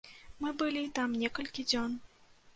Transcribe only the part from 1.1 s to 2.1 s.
некалькі дзён.